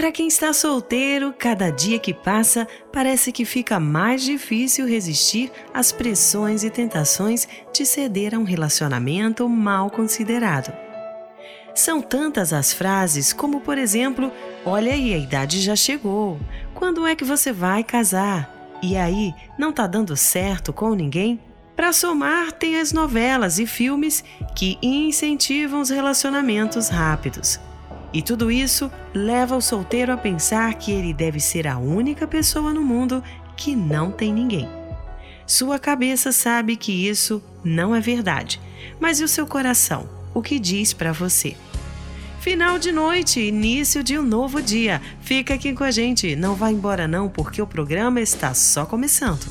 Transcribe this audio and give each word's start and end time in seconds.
Para 0.00 0.12
quem 0.12 0.28
está 0.28 0.50
solteiro, 0.54 1.34
cada 1.38 1.68
dia 1.68 1.98
que 1.98 2.14
passa 2.14 2.66
parece 2.90 3.30
que 3.30 3.44
fica 3.44 3.78
mais 3.78 4.22
difícil 4.22 4.86
resistir 4.86 5.52
às 5.74 5.92
pressões 5.92 6.64
e 6.64 6.70
tentações 6.70 7.46
de 7.70 7.84
ceder 7.84 8.34
a 8.34 8.38
um 8.38 8.42
relacionamento 8.42 9.46
mal 9.46 9.90
considerado. 9.90 10.72
São 11.74 12.00
tantas 12.00 12.50
as 12.50 12.72
frases, 12.72 13.34
como 13.34 13.60
por 13.60 13.76
exemplo: 13.76 14.32
Olha 14.64 14.94
aí, 14.94 15.12
a 15.12 15.18
idade 15.18 15.60
já 15.60 15.76
chegou. 15.76 16.40
Quando 16.74 17.06
é 17.06 17.14
que 17.14 17.22
você 17.22 17.52
vai 17.52 17.84
casar? 17.84 18.78
E 18.82 18.96
aí, 18.96 19.34
não 19.58 19.70
tá 19.70 19.86
dando 19.86 20.16
certo 20.16 20.72
com 20.72 20.94
ninguém? 20.94 21.38
Para 21.76 21.92
somar, 21.92 22.52
tem 22.52 22.80
as 22.80 22.90
novelas 22.90 23.58
e 23.58 23.66
filmes 23.66 24.24
que 24.56 24.78
incentivam 24.80 25.82
os 25.82 25.90
relacionamentos 25.90 26.88
rápidos. 26.88 27.60
E 28.12 28.22
tudo 28.22 28.50
isso 28.50 28.90
leva 29.14 29.56
o 29.56 29.60
solteiro 29.60 30.12
a 30.12 30.16
pensar 30.16 30.74
que 30.74 30.90
ele 30.90 31.12
deve 31.12 31.38
ser 31.38 31.66
a 31.66 31.78
única 31.78 32.26
pessoa 32.26 32.72
no 32.72 32.82
mundo 32.82 33.22
que 33.56 33.76
não 33.76 34.10
tem 34.10 34.32
ninguém. 34.32 34.68
Sua 35.46 35.78
cabeça 35.78 36.32
sabe 36.32 36.76
que 36.76 37.08
isso 37.08 37.42
não 37.64 37.94
é 37.94 38.00
verdade, 38.00 38.60
mas 38.98 39.20
e 39.20 39.24
o 39.24 39.28
seu 39.28 39.46
coração? 39.46 40.08
O 40.32 40.42
que 40.42 40.58
diz 40.58 40.92
para 40.92 41.12
você? 41.12 41.56
Final 42.40 42.78
de 42.78 42.90
noite, 42.90 43.40
início 43.40 44.02
de 44.02 44.18
um 44.18 44.22
novo 44.22 44.62
dia. 44.62 45.02
Fica 45.20 45.54
aqui 45.54 45.74
com 45.74 45.84
a 45.84 45.90
gente, 45.90 46.34
não 46.34 46.54
vá 46.54 46.70
embora 46.70 47.06
não, 47.06 47.28
porque 47.28 47.60
o 47.60 47.66
programa 47.66 48.20
está 48.20 48.54
só 48.54 48.86
começando. 48.86 49.44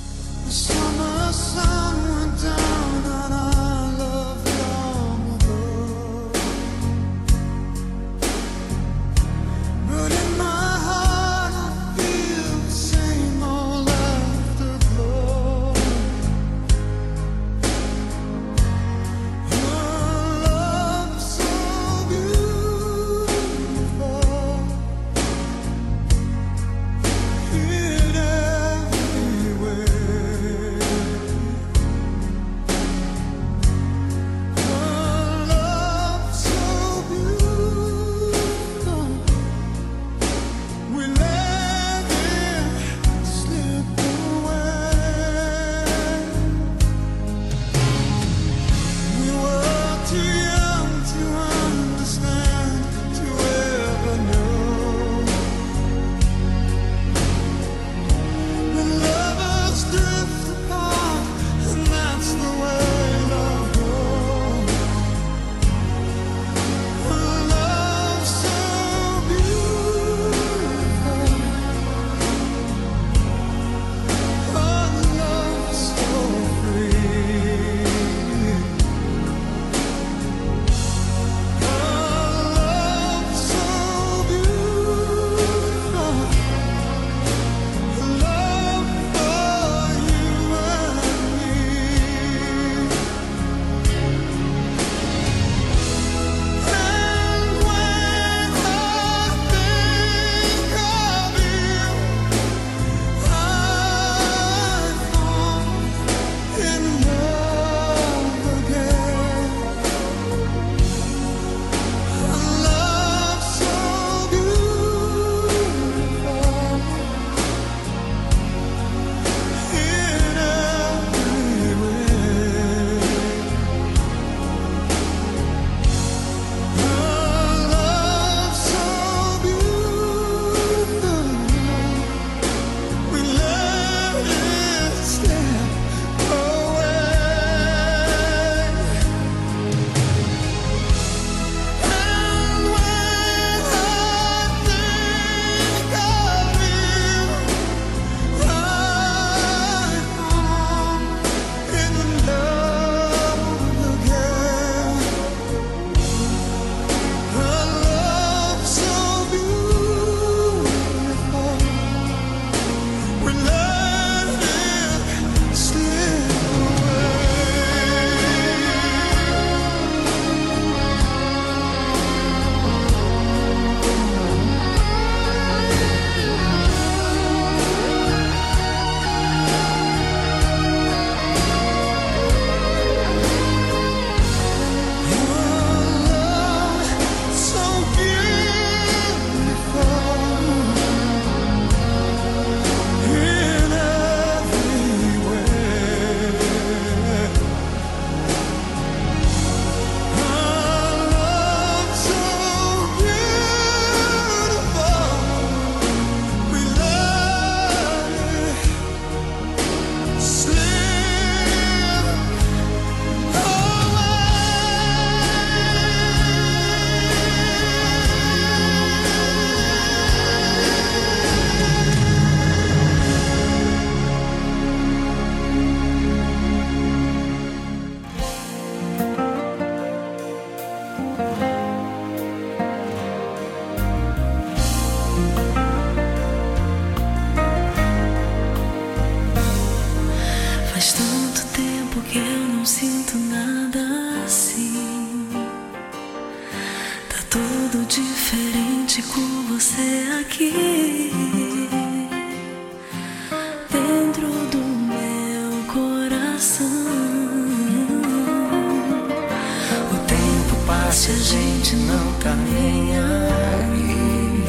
se 261.09 261.11
a 261.11 261.17
gente 261.17 261.75
não 261.75 262.13
tá 262.19 262.35
nem 262.35 262.97
aí. 262.97 264.44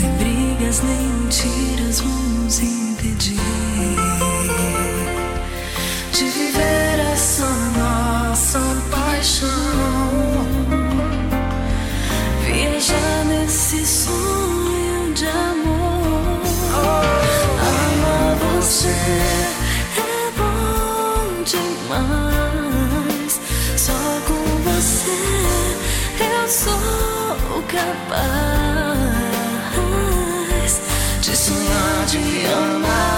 Nem 0.00 0.12
brigas, 0.18 0.82
nem 0.82 1.12
mentiras 1.22 2.00
vão 2.00 2.12
nos 2.12 2.60
impedir. 2.60 3.51
capaz 27.72 28.92
de 31.22 31.36
sonhar, 31.36 32.06
de 32.06 32.46
amar. 32.52 33.11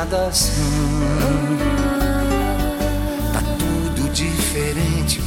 Nada 0.00 0.26
assim. 0.26 0.52
Tá 3.32 3.40
tudo 3.58 4.08
diferente 4.12 5.20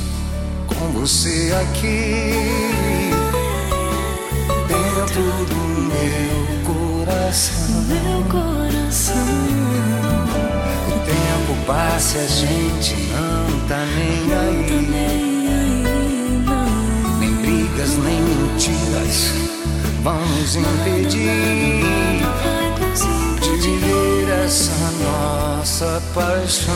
com 0.68 0.92
você 0.92 1.54
aqui. 1.62 2.34
Dentro 4.68 5.24
do 5.46 5.56
meu 5.92 6.46
coração. 6.66 7.82
Meu 7.88 8.24
coração. 8.30 9.28
O 10.88 10.92
tempo 11.06 11.66
passa 11.66 12.18
e 12.18 12.22
a 12.22 12.28
gente 12.28 12.96
não 13.12 13.68
tá 13.68 13.86
nem 13.86 14.34
aí. 14.34 14.68
Nem 17.20 17.34
brigas, 17.36 17.92
nem 17.98 18.22
mentiras 18.22 19.53
vão 20.04 20.20
nos 20.20 20.56
impedir 20.58 22.24
de 23.42 23.50
viver 23.58 24.30
essa 24.44 24.92
nossa 25.02 26.04
paixão. 26.14 26.74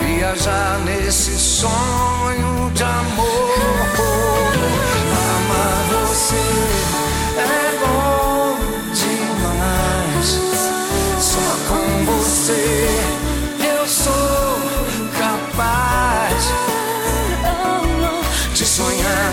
Viajar 0.00 0.80
nesse 0.84 1.30
sonho 1.38 2.70
de 2.74 2.82
amor. 2.82 3.57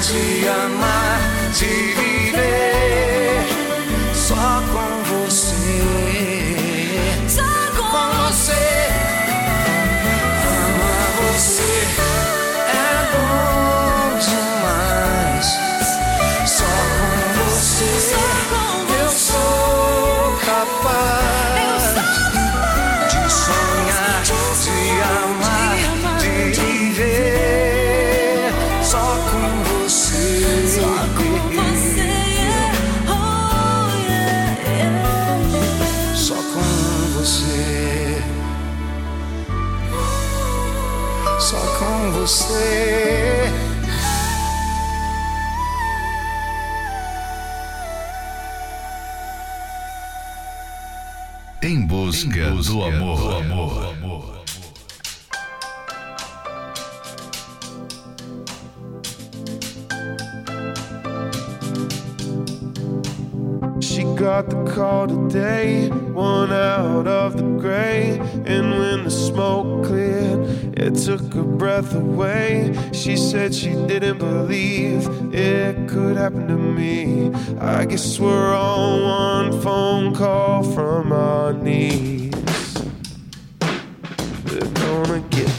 De 0.07 0.47
amar, 0.49 1.19
de 1.59 1.94
busca 52.31 52.63
do 52.63 52.81
amor. 52.81 53.17
Do 53.17 53.29
amor. 53.39 54.35
She 63.81 64.03
got 64.15 64.49
the 64.49 64.63
call 64.73 65.07
today, 65.07 65.89
one 65.89 66.51
out 66.51 67.07
of 67.07 67.37
the 67.37 67.43
gray. 67.43 68.19
And 68.45 68.71
when 68.71 69.03
the 69.03 69.11
smoke 69.11 69.85
cleared, 69.85 70.39
it 70.77 70.95
took 70.95 71.33
her 71.33 71.43
breath 71.43 71.93
away. 71.93 72.73
She 72.93 73.15
said 73.17 73.53
she 73.53 73.73
didn't 73.87 74.17
believe 74.17 75.07
it 75.33 75.87
could 75.87 76.17
happen 76.17 76.47
to 76.47 76.57
me. 76.57 77.31
I 77.59 77.85
guess 77.85 78.19
we're 78.19 78.53
all 78.53 79.01
one 79.03 79.61
phone 79.61 80.15
call 80.15 80.63
from 80.63 81.11
our 81.11 81.53
knees. 81.53 82.14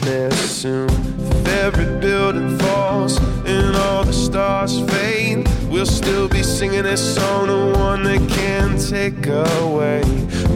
There 0.06 0.30
soon. 0.30 0.88
If 1.18 1.48
every 1.48 2.00
building 2.00 2.56
falls 2.58 3.18
and 3.44 3.75
all 3.76 4.04
the 4.04 4.12
stars 4.12 4.80
fade, 4.90 5.48
we'll 5.68 5.84
still 5.84 6.28
be 6.28 6.44
singing 6.44 6.84
this 6.84 7.16
song, 7.16 7.48
the 7.48 7.78
one 7.78 8.04
that 8.04 8.22
can't 8.30 8.78
take 8.80 9.26
away. 9.26 10.02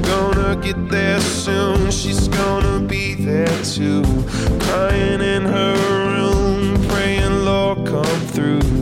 Gonna 0.03 0.55
get 0.63 0.89
there 0.89 1.21
soon, 1.21 1.91
she's 1.91 2.29
gonna 2.29 2.79
be 2.87 3.15
there 3.15 3.59
too. 3.65 4.05
Crying 4.61 5.21
in 5.21 5.43
her 5.43 5.75
room, 6.15 6.89
praying, 6.89 7.45
Lord, 7.45 7.79
come 7.87 8.21
through. 8.35 8.80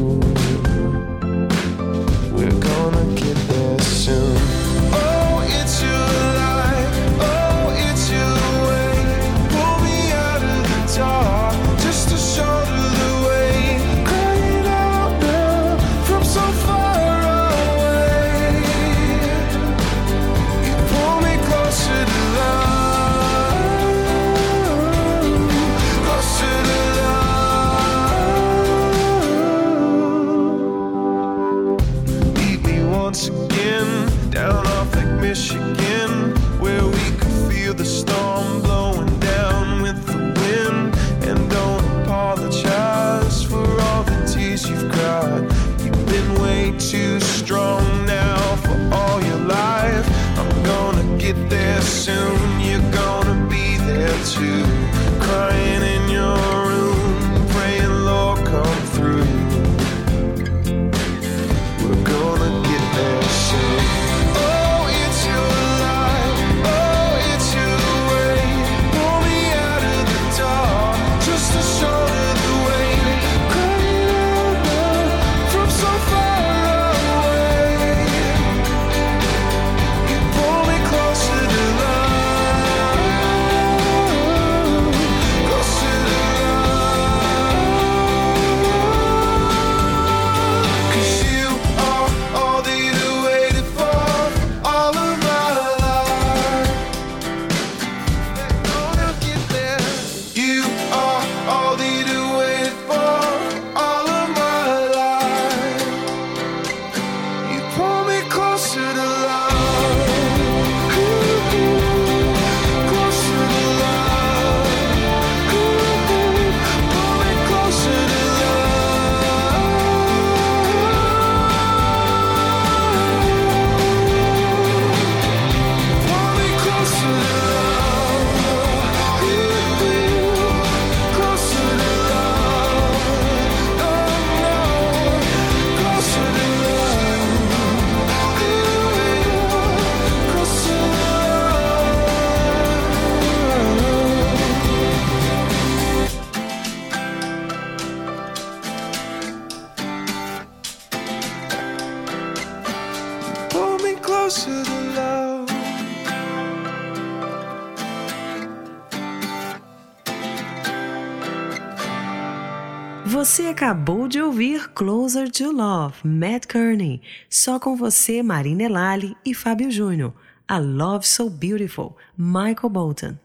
Acabou 163.68 164.08
de 164.08 164.18
ouvir 164.18 164.70
Closer 164.70 165.30
to 165.30 165.52
Love, 165.52 165.96
Matt 166.02 166.46
Kearney, 166.46 167.02
só 167.28 167.60
com 167.60 167.76
você, 167.76 168.22
Marina 168.22 168.62
Elali 168.62 169.14
e 169.22 169.34
Fábio 169.34 169.70
Júnior. 169.70 170.14
A 170.48 170.56
Love 170.56 171.06
So 171.06 171.28
Beautiful, 171.28 171.94
Michael 172.16 172.70
Bolton. 172.70 173.18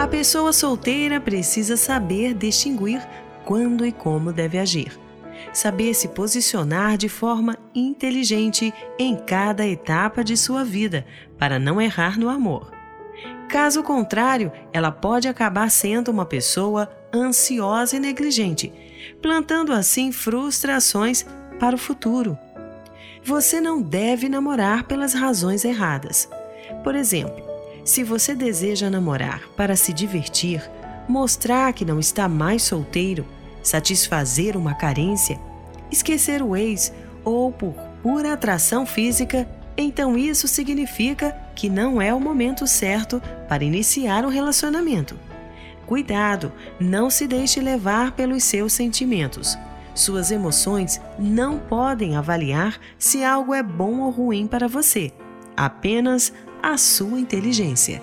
A 0.00 0.06
pessoa 0.06 0.54
solteira 0.54 1.20
precisa 1.20 1.76
saber 1.76 2.32
distinguir 2.32 3.06
quando 3.44 3.84
e 3.84 3.92
como 3.92 4.32
deve 4.32 4.56
agir. 4.56 4.98
Saber 5.52 5.92
se 5.92 6.08
posicionar 6.08 6.96
de 6.96 7.10
forma 7.10 7.58
inteligente 7.74 8.72
em 8.98 9.16
cada 9.16 9.66
etapa 9.66 10.24
de 10.24 10.34
sua 10.34 10.64
vida 10.64 11.04
para 11.38 11.58
não 11.58 11.78
errar 11.78 12.18
no 12.18 12.30
amor. 12.30 12.72
Caso 13.50 13.82
contrário, 13.82 14.50
ela 14.72 14.90
pode 14.90 15.28
acabar 15.28 15.70
sendo 15.70 16.10
uma 16.10 16.24
pessoa 16.24 16.88
ansiosa 17.14 17.96
e 17.96 18.00
negligente, 18.00 18.72
plantando 19.20 19.72
assim 19.72 20.12
frustrações 20.12 21.24
para 21.58 21.76
o 21.76 21.78
futuro. 21.78 22.38
Você 23.24 23.60
não 23.60 23.80
deve 23.80 24.28
namorar 24.28 24.84
pelas 24.84 25.14
razões 25.14 25.64
erradas. 25.64 26.28
Por 26.82 26.94
exemplo, 26.94 27.42
se 27.84 28.02
você 28.02 28.34
deseja 28.34 28.90
namorar 28.90 29.42
para 29.56 29.76
se 29.76 29.92
divertir, 29.92 30.62
mostrar 31.08 31.72
que 31.72 31.84
não 31.84 32.00
está 32.00 32.28
mais 32.28 32.62
solteiro, 32.62 33.26
satisfazer 33.62 34.56
uma 34.56 34.74
carência, 34.74 35.38
esquecer 35.90 36.42
o 36.42 36.56
ex 36.56 36.92
ou 37.24 37.52
por 37.52 37.74
pura 38.02 38.32
atração 38.32 38.84
física, 38.84 39.48
então 39.76 40.18
isso 40.18 40.48
significa 40.48 41.36
que 41.54 41.68
não 41.68 42.00
é 42.02 42.12
o 42.12 42.20
momento 42.20 42.66
certo 42.66 43.22
para 43.48 43.64
iniciar 43.64 44.24
um 44.24 44.28
relacionamento. 44.28 45.16
Cuidado, 45.92 46.50
não 46.80 47.10
se 47.10 47.26
deixe 47.26 47.60
levar 47.60 48.12
pelos 48.12 48.44
seus 48.44 48.72
sentimentos. 48.72 49.58
Suas 49.94 50.30
emoções 50.30 50.98
não 51.18 51.58
podem 51.58 52.16
avaliar 52.16 52.80
se 52.98 53.22
algo 53.22 53.52
é 53.52 53.62
bom 53.62 54.00
ou 54.00 54.10
ruim 54.10 54.46
para 54.46 54.66
você, 54.66 55.12
apenas 55.54 56.32
a 56.62 56.78
sua 56.78 57.20
inteligência. 57.20 58.02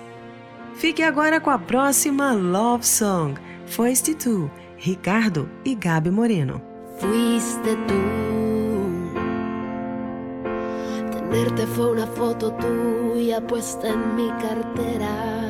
Fique 0.76 1.02
agora 1.02 1.40
com 1.40 1.50
a 1.50 1.58
próxima 1.58 2.30
Love 2.30 2.86
Song, 2.86 3.40
Foste 3.66 4.14
Tu, 4.14 4.48
Ricardo 4.76 5.50
e 5.64 5.74
Gabi 5.74 6.12
Moreno. 6.12 6.62
Fuiste 7.00 7.74
tú. 7.88 8.20
Tenerte 11.10 11.66
fue 11.66 11.90
una 11.90 12.06
foto 12.06 12.52
tuya 12.52 13.44
puesta 13.44 13.88
en 13.88 14.14
mi 14.14 14.28
cartera. 14.40 15.49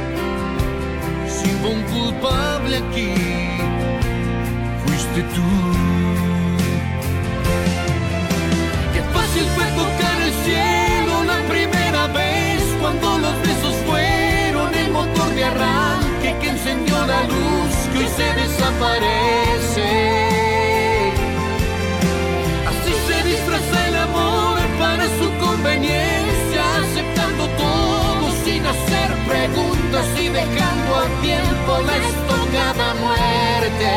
si 1.41 1.49
hubo 1.55 1.69
un 1.69 1.83
culpable 1.83 2.77
aquí, 2.77 3.13
fuiste 4.85 5.21
tú. 5.35 5.49
Qué 8.93 9.01
fácil 9.13 9.45
fue 9.55 9.65
tocar 9.81 10.21
el 10.21 10.33
cielo 10.45 11.23
la 11.23 11.39
primera 11.49 12.07
vez 12.07 12.61
cuando 12.79 13.17
los 13.19 13.35
besos 13.41 13.75
fueron 13.87 14.73
el 14.75 14.91
motor 14.91 15.29
de 15.35 15.43
arranque 15.43 16.35
que 16.41 16.49
encendió 16.49 17.05
la 17.05 17.23
luz 17.23 17.73
que 17.91 17.99
hoy 17.99 18.09
se 18.15 18.33
desaparece. 18.41 20.20
y 30.19 30.29
dejando 30.29 30.95
a 30.95 31.05
tiempo 31.21 31.71
la 31.85 31.97
estocada 31.97 32.93
muerte. 32.95 33.91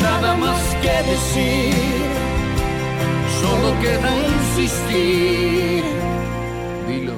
Nada 0.00 0.36
más 0.36 0.60
que 0.82 1.10
decir, 1.10 1.74
solo 3.40 3.68
queda 3.80 4.10
insistir. 4.34 5.84
Dilo. 6.86 7.14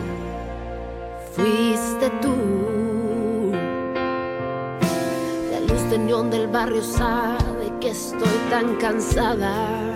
Fuiste 1.35 2.11
tú, 2.23 3.52
la 5.52 5.61
luz 5.61 5.90
de 5.90 5.99
neón 5.99 6.31
del 6.31 6.47
barrio 6.49 6.83
sabe 6.83 7.73
que 7.81 7.90
estoy 7.90 8.38
tan 8.50 8.76
cansada 8.76 9.95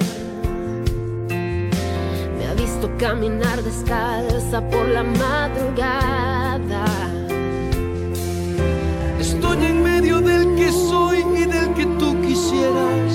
me 2.38 2.47
ha 2.50 2.54
visto 2.54 2.90
caminar 2.99 3.62
descalza 3.62 4.61
por 4.68 4.88
la 4.88 5.02
madrugada. 5.02 6.93
Estoy 9.24 9.64
en 9.64 9.82
medio 9.82 10.20
del 10.20 10.54
que 10.54 10.70
soy 10.70 11.24
y 11.34 11.46
del 11.46 11.72
que 11.72 11.86
tú 11.98 12.08
quisieras. 12.20 13.12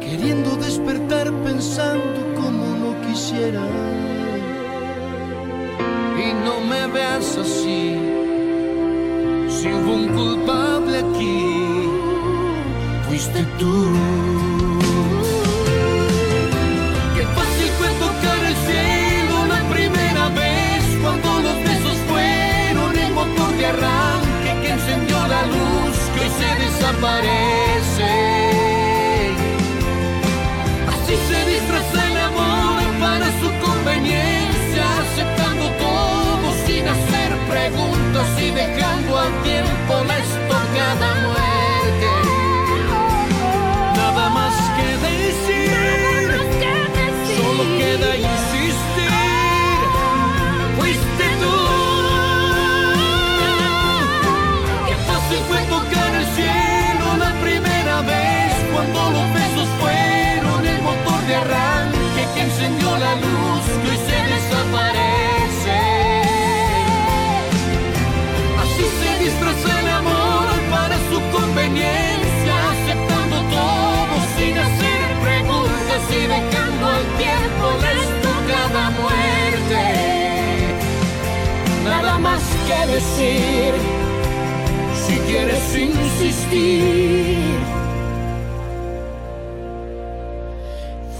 Queriendo 0.00 0.54
despertar 0.54 1.26
pensando 1.42 2.20
como 2.36 2.64
no 2.82 2.90
quisiera. 3.08 3.64
Y 6.24 6.28
no 6.46 6.60
me 6.70 6.86
veas 6.94 7.36
así. 7.38 7.96
Si 9.48 9.66
un 9.66 10.02
culpable 10.14 10.98
aquí, 10.98 11.88
fuiste 13.08 13.44
tú. 13.58 14.47
desaparece. 26.98 28.02
Así 30.88 31.14
se 31.28 31.50
disfraza 31.50 32.10
el 32.10 32.16
amor 32.18 32.82
para 33.00 33.26
su 33.40 33.66
conveniencia, 33.66 34.84
aceptando 35.00 35.70
todo 35.78 36.52
sin 36.66 36.86
hacer 36.88 37.36
preguntas 37.48 38.28
y 38.40 38.50
dejar. 38.50 38.97
quieres 82.68 83.18
ir, 83.18 83.74
si 84.94 85.14
quieres 85.26 85.76
insistir. 85.76 87.38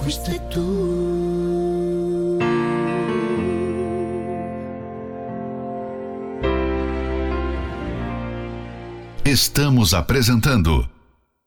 Fuiste 0.00 0.38
tú. 0.50 2.38
Estamos 9.24 9.92
apresentando 9.94 10.88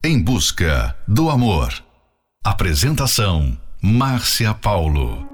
Em 0.04 0.22
Busca 0.22 0.96
do 1.08 1.30
Amor. 1.30 1.74
Apresentação 2.44 3.58
Márcia 3.82 4.54
Paulo. 4.54 5.31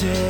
say 0.00 0.29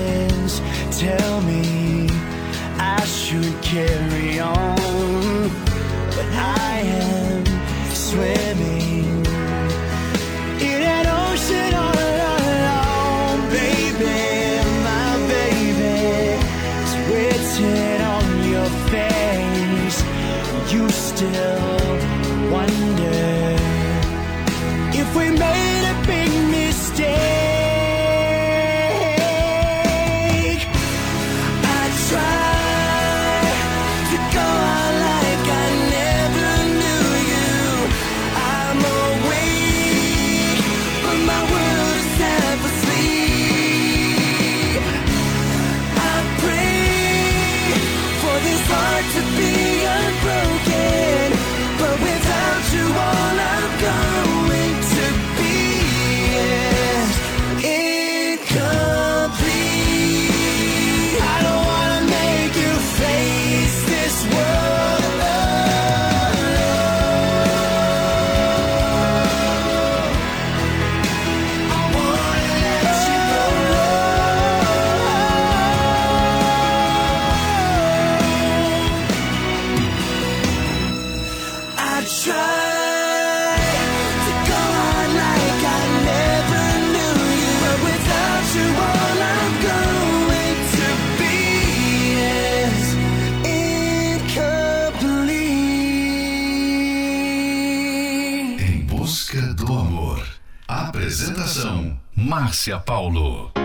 Márcia 102.60 102.78
Paulo. 102.84 103.59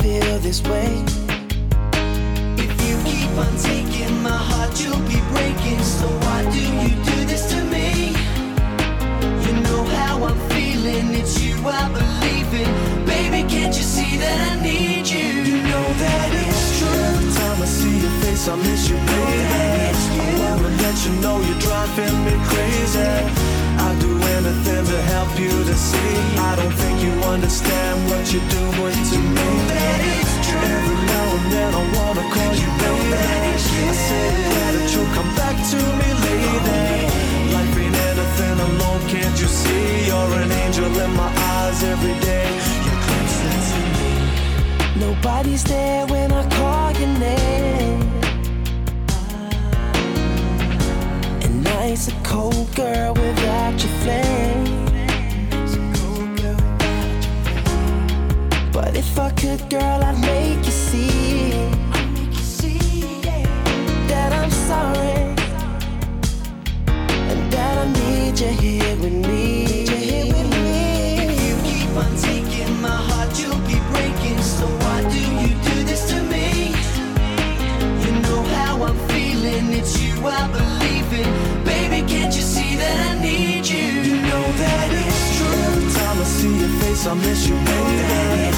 Feel 0.00 0.38
this 0.38 0.62
way. 0.62 1.04
If 2.64 2.72
you 2.86 2.94
keep 3.10 3.30
on 3.44 3.54
taking 3.56 4.22
my 4.22 4.40
heart, 4.50 4.72
you'll 4.80 5.06
be 5.08 5.20
breaking. 5.32 5.80
So 5.82 6.06
why 6.24 6.40
do 6.50 6.60
you 6.82 6.90
do 7.10 7.18
this 7.30 7.50
to 7.52 7.58
me? 7.74 8.14
You 9.44 9.52
know 9.66 9.82
how 9.98 10.24
I'm 10.24 10.38
feeling, 10.50 11.14
it's 11.14 11.40
you 11.42 11.56
I 11.66 11.88
believe 12.00 12.50
in. 12.62 12.70
Baby, 13.06 13.48
can't 13.48 13.74
you 13.76 13.86
see 13.94 14.16
that 14.18 14.38
I 14.52 14.62
need 14.62 15.06
you? 15.08 15.26
You 15.50 15.58
know 15.70 15.88
that 16.04 16.28
it's 16.42 16.78
true. 16.78 16.88
Every 16.88 17.30
time 17.38 17.62
I 17.62 17.66
see 17.66 17.96
your 18.04 18.14
face, 18.22 18.48
I 18.48 18.56
miss 18.56 18.88
you, 18.90 18.96
baby. 18.96 19.78
I 20.20 20.54
wanna 20.60 20.82
let 20.82 20.96
you 21.04 21.12
know 21.22 21.36
you're 21.40 21.60
driving 21.60 22.16
me 22.24 22.34
crazy. 22.50 23.37
You 25.38 25.64
to 25.64 25.76
see. 25.76 26.14
I 26.36 26.56
don't 26.56 26.72
think 26.72 27.00
you 27.02 27.12
understand 27.22 28.10
what 28.10 28.32
you're 28.32 28.50
doing 28.50 28.98
to 29.10 29.18
me. 29.18 29.48
That 29.70 30.00
it's 30.18 30.34
true. 30.46 30.58
Every 30.58 30.98
now 31.14 31.26
and 31.38 31.46
then 31.54 31.70
I 31.80 31.82
wanna 31.96 32.24
call 32.34 32.52
you 32.62 32.70
baby. 32.82 33.14
I 33.48 33.94
say 34.08 34.30
that 34.58 34.90
you'll 34.92 35.12
come 35.14 35.30
back 35.38 35.56
to 35.72 35.78
me, 35.98 36.08
lady. 36.26 36.90
Life 37.54 37.76
ain't 37.82 37.96
anything 38.10 38.58
alone, 38.68 39.02
can't 39.12 39.36
you 39.40 39.46
see? 39.46 40.06
You're 40.08 40.32
an 40.42 40.50
angel 40.50 40.90
in 41.04 41.12
my 41.14 41.30
eyes 41.54 41.82
every 41.84 42.16
day. 42.30 42.50
You're 42.84 43.02
closer 43.06 43.54
to 43.70 43.80
me. 43.94 44.10
Nobody's 45.06 45.64
there 45.64 46.06
when 46.06 46.32
I 46.32 46.42
call 46.58 46.92
your 47.00 47.14
name. 47.18 48.00
And 51.44 51.62
night's 51.62 52.08
a 52.08 52.14
cold 52.24 52.74
girl 52.74 53.14
without 53.14 53.74
your 53.82 53.94
flame. 54.02 54.87
If 59.18 59.24
I 59.24 59.30
could, 59.30 59.70
girl, 59.70 60.02
I'd 60.04 60.20
make 60.20 60.64
you 60.64 60.70
see 60.70 61.50
that 64.06 64.32
I'm 64.32 64.50
sorry 64.50 65.34
and 67.30 67.52
that 67.52 67.74
I 67.78 67.86
need 67.98 68.38
you 68.38 68.52
here 68.62 68.96
with 68.96 69.16
me. 69.26 69.64
If 71.26 71.34
you 71.46 71.56
keep 71.68 71.90
on 71.96 72.14
taking 72.16 72.80
my 72.80 72.98
heart, 73.08 73.30
you'll 73.40 73.64
be 73.66 73.78
breaking. 73.90 74.40
So 74.40 74.66
why 74.82 75.02
do 75.10 75.20
you 75.42 75.50
do 75.68 75.76
this 75.82 76.08
to 76.10 76.22
me? 76.22 76.74
You 78.04 78.12
know 78.22 78.42
how 78.56 78.82
I'm 78.84 78.98
feeling, 79.08 79.72
it's 79.72 80.00
you 80.00 80.14
I 80.26 80.46
believe 80.58 81.12
in. 81.12 81.64
Baby, 81.64 82.06
can't 82.06 82.34
you 82.34 82.42
see 82.42 82.76
that 82.76 82.96
I 83.10 83.20
need 83.20 83.66
you? 83.66 83.84
You 84.08 84.16
know 84.30 84.46
that 84.62 84.88
it's 84.92 85.36
true. 85.36 85.62
Every 85.66 85.90
time 85.96 86.18
I 86.20 86.24
see 86.24 86.54
your 86.60 86.72
face, 86.80 87.06
I 87.06 87.14
miss 87.14 87.48
you, 87.48 87.56
baby. 87.56 88.57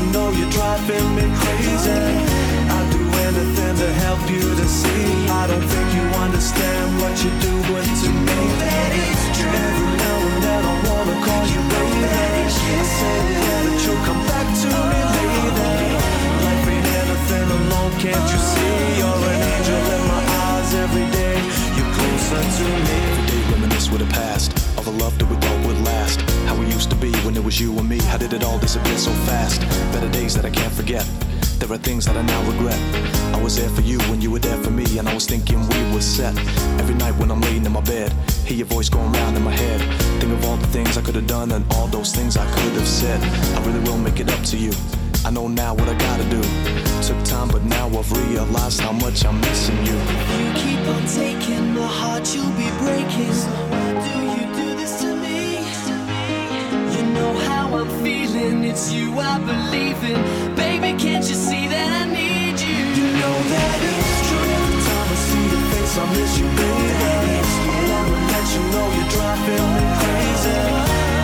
You 0.00 0.06
know 0.12 0.30
you're 0.30 0.48
driving 0.48 1.14
me 1.14 1.28
crazy. 1.36 1.92
I'd 1.92 2.88
do 2.88 3.02
anything 3.28 3.74
to 3.84 3.88
help 4.00 4.22
you 4.30 4.40
to 4.40 4.66
see. 4.66 5.28
I 5.28 5.46
don't 5.46 5.60
think 5.60 5.88
you 5.92 6.04
understand 6.24 6.88
what 7.02 7.12
you're 7.20 7.40
doing 7.44 7.90
to 8.00 8.08
me. 8.08 8.40
That 8.64 8.92
it's 8.96 9.24
true. 9.36 9.52
Every 9.52 9.92
now 10.00 10.16
and 10.24 10.40
then 10.40 10.62
I 10.64 10.74
wanna 10.88 11.16
call 11.20 11.44
you 11.52 11.60
baby. 11.68 12.08
I 12.08 12.48
say 12.96 13.20
that 13.44 13.76
you'll 13.84 14.02
come 14.08 14.22
back 14.24 14.48
to 14.62 14.68
me, 14.88 15.00
lady. 15.12 15.92
Life 16.48 16.66
ain't 16.72 16.88
anything 17.00 17.48
alone, 17.60 17.92
can't 18.00 18.28
you 18.32 18.40
see? 18.40 19.04
You're 19.04 19.19
it 28.76 28.78
all 28.78 28.84
disappear 28.84 28.98
so 28.98 29.10
fast? 29.26 29.60
Better 29.92 30.08
days 30.10 30.34
that 30.34 30.44
I 30.44 30.50
can't 30.50 30.72
forget. 30.72 31.04
There 31.58 31.70
are 31.72 31.78
things 31.78 32.06
that 32.06 32.16
I 32.16 32.22
now 32.22 32.42
regret. 32.50 32.78
I 33.34 33.42
was 33.42 33.56
there 33.56 33.68
for 33.70 33.82
you 33.82 33.98
when 34.10 34.20
you 34.20 34.30
were 34.30 34.38
there 34.38 34.56
for 34.62 34.70
me, 34.70 34.98
and 34.98 35.08
I 35.08 35.14
was 35.14 35.26
thinking 35.26 35.58
we 35.68 35.94
were 35.94 36.00
set. 36.00 36.36
Every 36.78 36.94
night 36.94 37.14
when 37.18 37.30
I'm 37.30 37.40
laying 37.40 37.64
in 37.64 37.72
my 37.72 37.80
bed, 37.80 38.12
hear 38.44 38.58
your 38.58 38.66
voice 38.66 38.88
going 38.88 39.12
round 39.12 39.36
in 39.36 39.42
my 39.42 39.50
head. 39.50 39.80
Think 40.20 40.32
of 40.32 40.44
all 40.44 40.56
the 40.56 40.66
things 40.68 40.96
I 40.96 41.02
could 41.02 41.14
have 41.14 41.26
done 41.26 41.52
and 41.52 41.64
all 41.74 41.86
those 41.88 42.14
things 42.14 42.36
I 42.36 42.46
could 42.46 42.72
have 42.74 42.88
said. 42.88 43.20
I 43.56 43.66
really 43.66 43.80
will 43.80 43.98
make 43.98 44.20
it 44.20 44.30
up 44.30 44.42
to 44.46 44.56
you. 44.56 44.72
I 45.24 45.30
know 45.30 45.48
now 45.48 45.74
what 45.74 45.88
I 45.88 45.94
gotta 45.98 46.24
do. 46.30 46.42
Took 47.02 47.22
time, 47.24 47.48
but 47.48 47.62
now 47.64 47.86
I've 47.86 48.12
realized 48.12 48.80
how 48.80 48.92
much 48.92 49.24
I'm 49.24 49.40
missing 49.40 49.78
you. 49.84 49.98
You 50.40 50.48
keep 50.54 50.82
on 50.94 51.04
taking 51.06 51.74
my 51.74 51.86
heart, 51.86 52.34
you'll 52.34 52.56
be 52.56 52.70
breaking. 52.78 53.69
I'm 57.80 57.88
feeling, 58.04 58.64
it's 58.64 58.92
you 58.92 59.18
I 59.18 59.38
believe 59.38 59.96
in. 60.04 60.20
Baby, 60.54 60.92
can't 61.00 61.24
you 61.24 61.34
see 61.34 61.64
that 61.72 61.88
I 62.02 62.04
need 62.12 62.60
you? 62.60 62.76
You 62.76 63.08
know 63.16 63.36
that 63.52 63.76
it's 63.88 64.20
true. 64.28 64.52
Every 64.52 64.80
time 64.84 65.08
I 65.08 65.16
see 65.16 65.44
your 65.48 65.64
face, 65.72 65.94
I 65.96 66.04
miss 66.12 66.32
you, 66.40 66.48
baby. 66.60 67.40
I 67.40 67.88
wanna 67.88 68.20
let 68.36 68.46
you 68.52 68.62
know 68.68 68.86
you're 69.00 69.12
driving 69.16 69.66
me 69.80 69.84
crazy. 69.96 70.60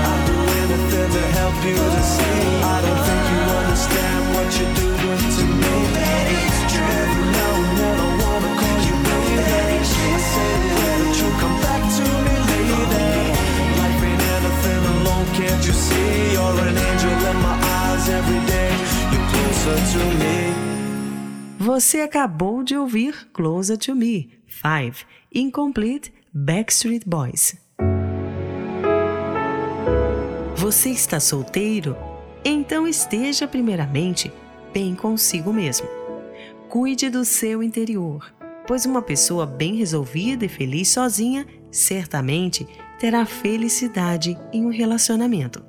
I'd 0.09 0.23
do 0.25 0.37
anything 0.65 1.09
to 1.13 1.25
help 1.37 1.57
you 1.61 1.77
to 1.77 2.03
see. 2.17 2.41
I 2.65 2.77
don't 2.81 3.03
think 3.05 3.25
you 3.37 3.41
understand 3.61 4.23
what 4.33 4.49
you're 4.57 4.75
doing 4.81 5.25
to 5.37 5.45
me. 5.61 5.77
That 5.93 6.25
it's 6.41 6.56
you 15.65 15.73
see? 15.73 16.33
You're 16.33 16.61
an 16.61 16.77
angel 16.77 17.13
in 17.31 17.37
my 17.41 17.57
eyes 17.63 18.09
every 18.09 18.41
day. 18.47 18.71
You're 19.13 19.29
closer 19.31 19.77
to 19.93 20.05
me. 20.19 20.37
Você 21.59 22.01
acabou 22.01 22.63
de 22.63 22.77
ouvir 22.77 23.29
Closer 23.33 23.77
to 23.77 23.95
Me, 23.95 24.31
5, 24.47 25.05
Incomplete 25.35 26.13
Backstreet 26.33 27.05
Boys. 27.05 27.57
Você 30.57 30.91
está 30.91 31.19
solteiro? 31.19 31.97
Então 32.45 32.87
esteja 32.87 33.49
primeiramente 33.49 34.31
bem 34.73 34.95
consigo 34.95 35.53
mesmo. 35.53 35.89
Cuide 36.69 37.11
do 37.11 37.25
seu 37.25 37.63
interior, 37.63 38.33
pois 38.67 38.87
uma 38.87 39.03
pessoa 39.03 39.45
bem 39.45 39.75
resolvida 39.75 40.45
e 40.45 40.49
feliz 40.49 40.89
sozinha 40.89 41.47
certamente 41.71 42.67
terá 42.99 43.25
felicidade 43.27 44.39
em 44.53 44.65
um 44.65 44.71
relacionamento. 44.71 45.65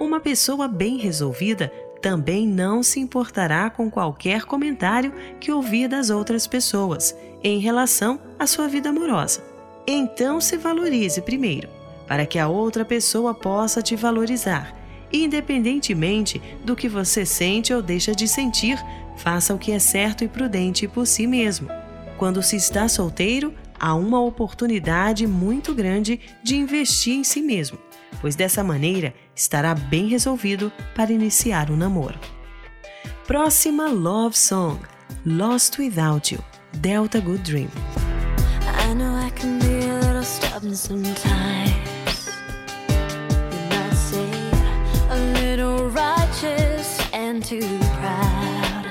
Uma 0.00 0.20
pessoa 0.20 0.66
bem 0.66 0.96
resolvida 0.96 1.72
também 2.00 2.46
não 2.46 2.82
se 2.82 2.98
importará 2.98 3.68
com 3.68 3.90
qualquer 3.90 4.44
comentário 4.44 5.12
que 5.38 5.52
ouvir 5.52 5.88
das 5.88 6.08
outras 6.08 6.46
pessoas 6.46 7.14
em 7.44 7.58
relação 7.58 8.18
à 8.38 8.46
sua 8.46 8.68
vida 8.68 8.88
amorosa. 8.88 9.44
Então 9.86 10.40
se 10.40 10.56
valorize 10.56 11.20
primeiro, 11.20 11.68
para 12.06 12.24
que 12.24 12.38
a 12.38 12.48
outra 12.48 12.84
pessoa 12.84 13.34
possa 13.34 13.82
te 13.82 13.94
valorizar. 13.96 14.74
Independentemente 15.12 16.40
do 16.64 16.76
que 16.76 16.88
você 16.88 17.26
sente 17.26 17.74
ou 17.74 17.82
deixa 17.82 18.14
de 18.14 18.28
sentir, 18.28 18.78
faça 19.16 19.54
o 19.54 19.58
que 19.58 19.72
é 19.72 19.78
certo 19.78 20.24
e 20.24 20.28
prudente 20.28 20.86
por 20.86 21.06
si 21.06 21.26
mesmo. 21.26 21.68
Quando 22.16 22.42
se 22.42 22.56
está 22.56 22.88
solteiro, 22.88 23.52
há 23.80 23.94
uma 23.94 24.20
oportunidade 24.20 25.26
muito 25.26 25.74
grande 25.74 26.20
de 26.42 26.54
investir 26.54 27.14
em 27.14 27.24
si 27.24 27.40
mesmo, 27.40 27.78
pois 28.20 28.36
dessa 28.36 28.62
maneira 28.62 29.14
estará 29.34 29.74
bem 29.74 30.06
resolvido 30.06 30.70
para 30.94 31.12
iniciar 31.12 31.70
um 31.70 31.76
namoro. 31.76 32.18
Próxima 33.26 33.88
Love 33.88 34.36
Song: 34.36 34.78
Lost 35.24 35.78
Without 35.78 36.34
You, 36.34 36.44
Delta 36.76 37.18
Good 37.20 37.42
Dream. 37.42 37.70
I 38.90 38.94
know 38.94 39.16
I 39.16 39.30
can 39.30 39.58
be 39.58 39.88
a 39.88 39.98
little 40.00 40.24
stubborn 40.24 40.74
sometimes. 40.74 42.28
You 43.50 43.62
might 43.70 43.94
say 43.94 44.28
a 45.10 45.16
little 45.40 45.88
righteous 45.90 46.98
and 47.12 47.42
too 47.42 47.60
proud. 48.00 48.86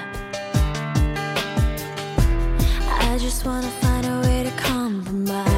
I 3.01 3.17
just 3.19 3.45
wanna 3.45 3.67
find 3.67 3.88
compromise. 4.89 5.48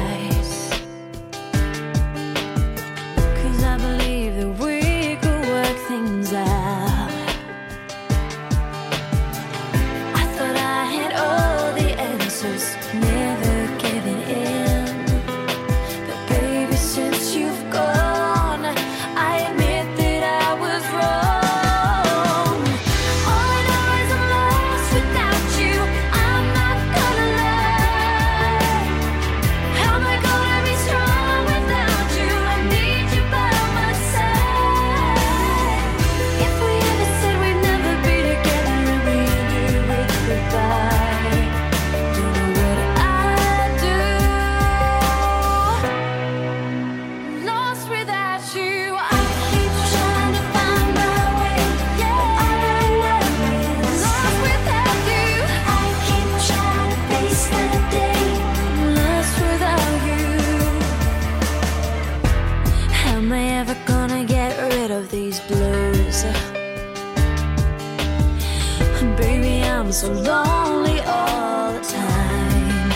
Baby, 69.02 69.64
I'm 69.64 69.90
so 69.90 70.12
lonely 70.12 71.00
all 71.00 71.72
the 71.72 71.80
time. 71.80 72.92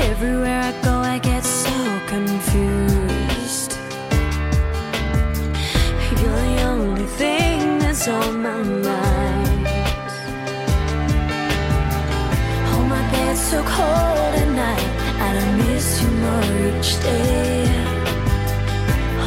Everywhere 0.00 0.60
I 0.60 0.72
go, 0.82 0.92
I 0.98 1.18
get 1.18 1.42
so 1.44 1.72
confused. 2.06 3.78
You're 6.20 6.42
the 6.48 6.62
only 6.72 7.06
thing 7.20 7.78
that's 7.78 8.06
on 8.06 8.42
my 8.42 8.62
mind. 8.62 9.66
Oh, 12.70 12.84
my 12.86 13.00
bed's 13.12 13.40
so 13.40 13.62
cold 13.62 14.34
at 14.42 14.50
night. 14.54 14.90
and 15.24 15.38
I 15.38 15.46
miss 15.56 16.02
you 16.02 16.10
more 16.22 16.52
each 16.68 17.00
day. 17.00 17.64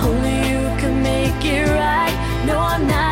Only 0.04 0.36
you 0.52 0.62
can 0.80 1.02
make 1.02 1.44
it 1.44 1.68
right. 1.68 2.16
No, 2.46 2.60
I'm 2.60 2.86
not. 2.86 3.07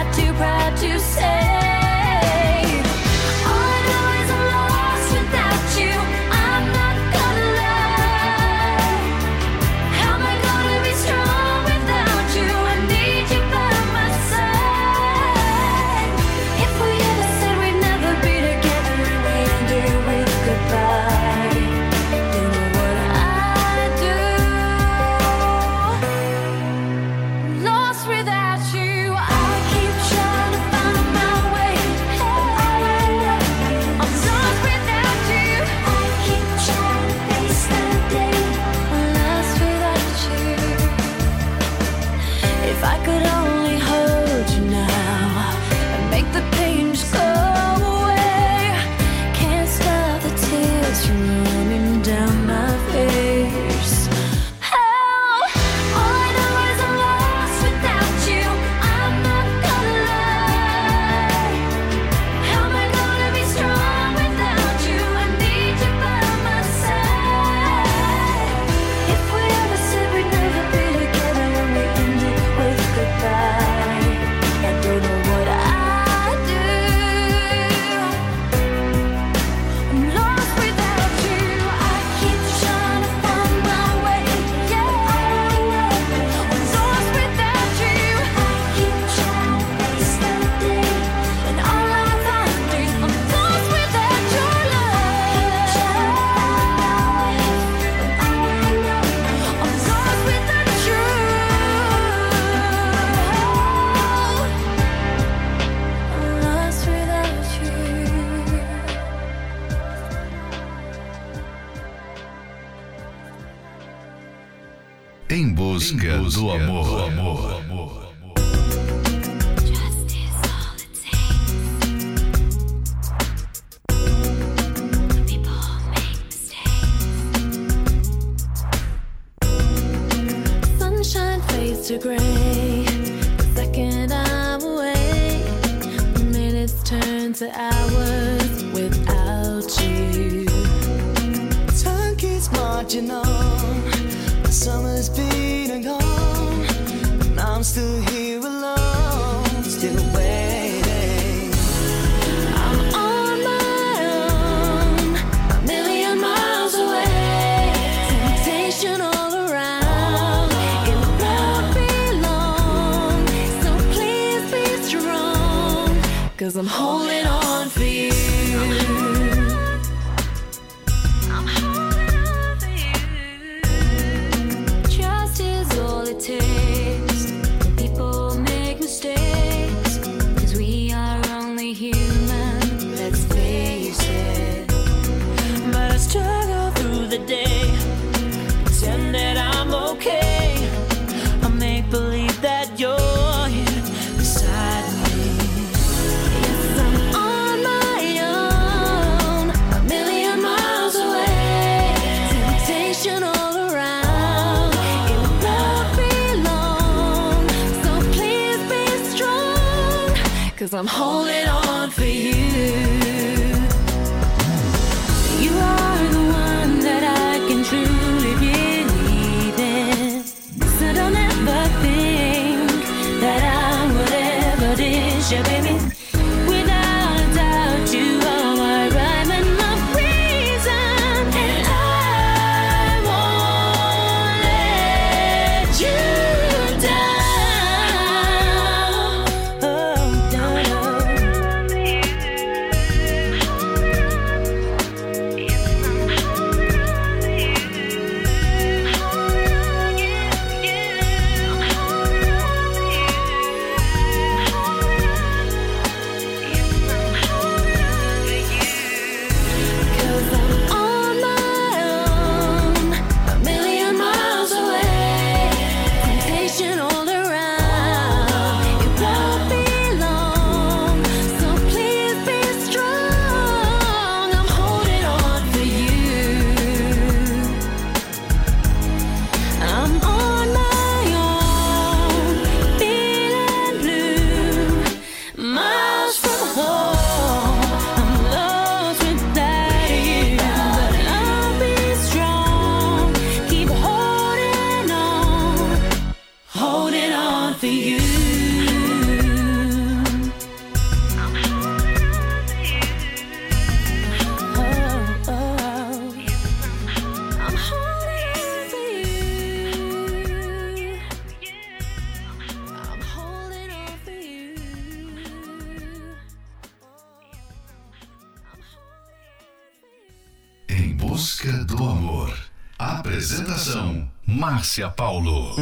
Márcia 324.66 324.90
Paulo. 324.90 325.56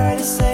heard 0.00 0.18
to 0.18 0.24
say 0.24 0.49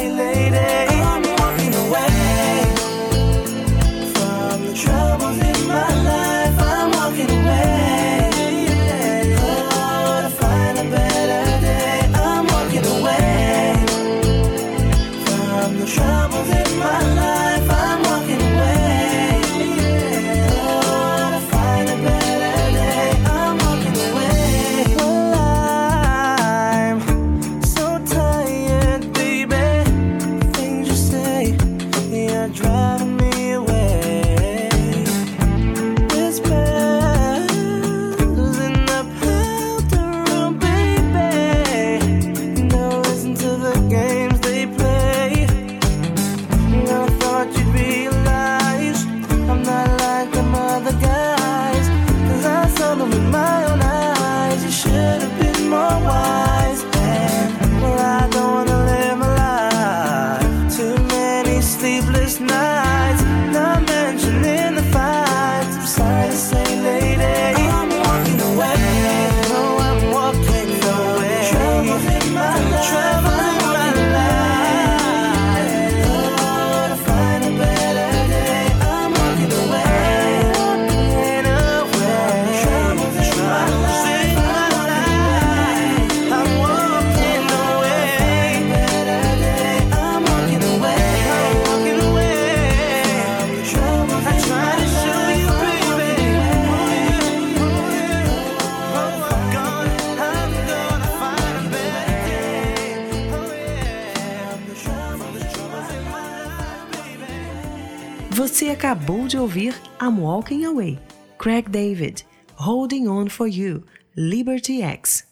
I'm 110.07 110.21
Walking 110.21 110.65
Away, 110.65 111.00
Craig 111.37 111.69
David, 111.69 112.25
Holding 112.54 113.09
On 113.09 113.29
For 113.29 113.48
You, 113.48 113.83
Liberty 114.17 114.81
X. 114.81 115.27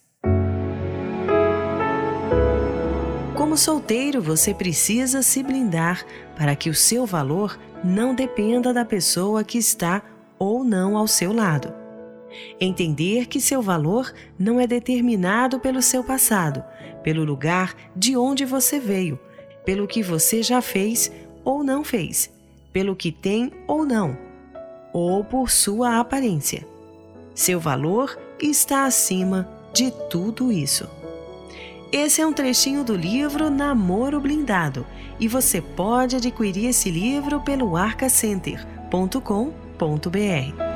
Como 3.37 3.57
solteiro, 3.57 4.21
você 4.21 4.53
precisa 4.53 5.23
se 5.23 5.45
blindar 5.45 6.05
para 6.37 6.57
que 6.57 6.69
o 6.69 6.75
seu 6.75 7.07
valor 7.07 7.57
não 7.85 8.17
dependa 8.17 8.75
da 8.75 8.85
pessoa 8.85 9.45
que 9.45 9.59
está 9.59 10.03
ou 10.41 10.65
não 10.65 10.97
ao 10.97 11.07
seu 11.07 11.33
lado. 11.33 11.73
Entender 12.61 13.27
que 13.27 13.41
seu 13.41 13.63
valor 13.63 14.13
não 14.37 14.59
é 14.59 14.67
determinado 14.67 15.61
pelo 15.61 15.81
seu 15.81 16.03
passado, 16.03 16.65
pelo 17.05 17.23
lugar 17.23 17.77
de 17.95 18.17
onde 18.17 18.45
você 18.45 18.81
veio, 18.81 19.21
pelo 19.65 19.87
que 19.87 20.03
você 20.03 20.43
já 20.43 20.61
fez 20.61 21.13
ou 21.45 21.63
não 21.63 21.85
fez, 21.85 22.29
pelo 22.73 22.97
que 22.97 23.13
tem 23.13 23.53
ou 23.69 23.85
não, 23.85 24.24
ou 24.95 25.25
por 25.25 25.51
sua 25.51 25.99
aparência. 25.99 26.65
Seu 27.35 27.59
valor 27.59 28.17
está 28.41 28.85
acima 28.85 29.49
de 29.73 29.91
tudo 30.09 30.53
isso. 30.53 30.89
Esse 31.91 32.21
é 32.21 32.27
um 32.27 32.33
trechinho 32.33 32.85
do 32.85 32.95
livro 32.95 33.51
Namoro 33.51 34.21
Blindado 34.21 34.87
e 35.19 35.27
você 35.27 35.61
pode 35.61 36.17
adquirir 36.17 36.67
esse 36.67 36.91
livro 36.91 37.41
pelo 37.41 37.77
arcacenter.com.br. 37.77 40.75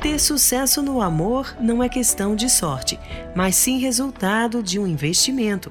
Ter 0.00 0.18
sucesso 0.18 0.82
no 0.82 1.02
amor 1.02 1.56
não 1.60 1.82
é 1.82 1.88
questão 1.88 2.34
de 2.34 2.48
sorte, 2.48 2.98
mas 3.34 3.56
sim 3.56 3.78
resultado 3.78 4.62
de 4.62 4.78
um 4.78 4.86
investimento. 4.86 5.70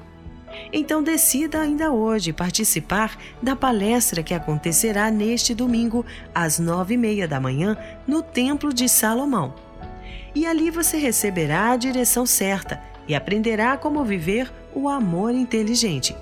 Então 0.72 1.02
decida 1.02 1.60
ainda 1.60 1.90
hoje 1.90 2.32
participar 2.32 3.18
da 3.42 3.56
palestra 3.56 4.22
que 4.22 4.32
acontecerá 4.32 5.10
neste 5.10 5.52
domingo 5.54 6.06
às 6.34 6.60
nove 6.60 6.94
e 6.94 6.96
meia 6.96 7.26
da 7.26 7.40
manhã 7.40 7.76
no 8.06 8.22
Templo 8.22 8.72
de 8.72 8.88
Salomão. 8.88 9.52
E 10.34 10.46
ali 10.46 10.70
você 10.70 10.96
receberá 10.96 11.72
a 11.72 11.76
direção 11.76 12.24
certa 12.24 12.80
e 13.08 13.16
aprenderá 13.16 13.76
como 13.76 14.04
viver 14.04 14.48
o 14.72 14.88
amor 14.88 15.34
inteligente. 15.34 16.14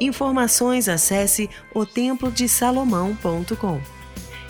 Informações 0.00 0.88
acesse 0.88 1.48
otemplodesalomão.com. 1.72 3.80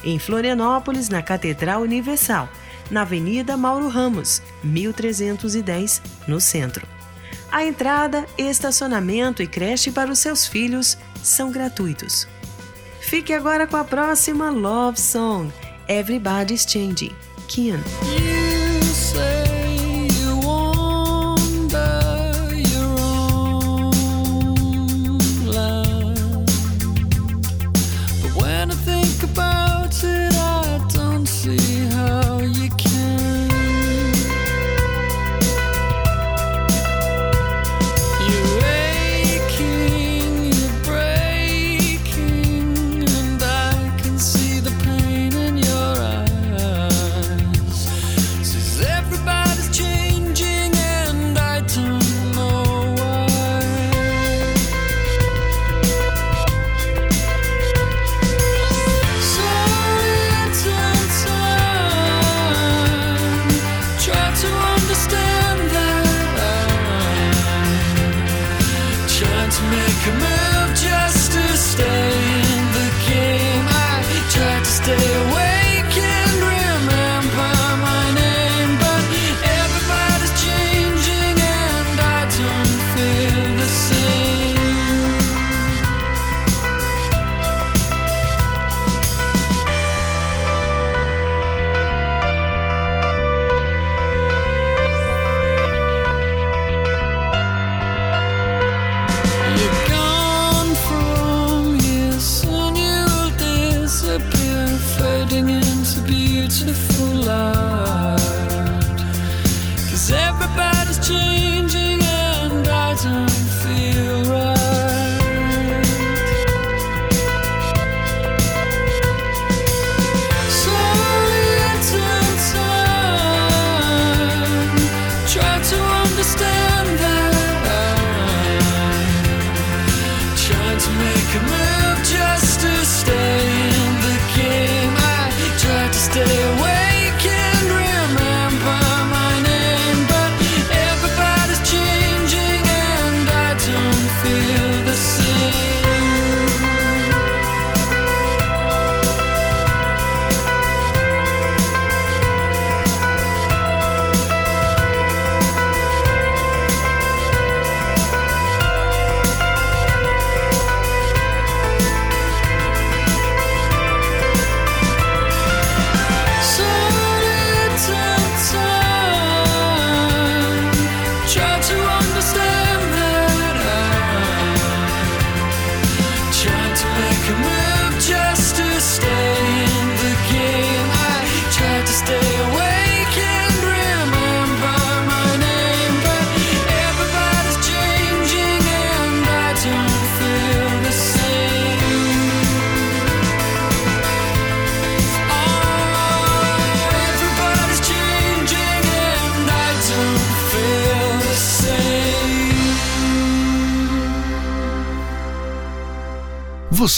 Em 0.04 0.18
Florianópolis, 0.18 1.10
na 1.10 1.22
Catedral 1.22 1.82
Universal, 1.82 2.48
na 2.90 3.02
Avenida 3.02 3.54
Mauro 3.56 3.88
Ramos, 3.88 4.42
1310, 4.64 6.02
no 6.26 6.40
centro. 6.40 6.97
A 7.50 7.64
entrada, 7.64 8.26
estacionamento 8.36 9.42
e 9.42 9.46
creche 9.46 9.90
para 9.90 10.10
os 10.10 10.18
seus 10.18 10.46
filhos 10.46 10.98
são 11.22 11.50
gratuitos. 11.50 12.28
Fique 13.00 13.32
agora 13.32 13.66
com 13.66 13.76
a 13.76 13.84
próxima 13.84 14.50
Love 14.50 15.00
Song, 15.00 15.50
Everybody's 15.88 16.66
Changing, 16.68 17.14
Kian. 17.48 17.80